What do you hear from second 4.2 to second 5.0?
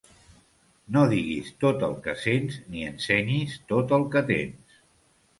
tens.